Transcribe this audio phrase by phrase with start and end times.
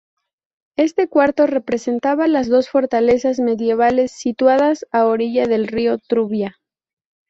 [0.77, 6.57] Este cuarto representa las dos fortalezas medievales situadas a orilla del río Trubia.